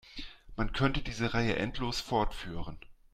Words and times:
Man 0.55 0.73
könnte 0.73 1.03
diese 1.03 1.35
Reihe 1.35 1.57
endlos 1.57 2.01
fortführen. 2.01 2.79